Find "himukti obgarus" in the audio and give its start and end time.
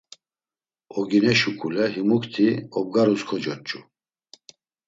1.93-3.21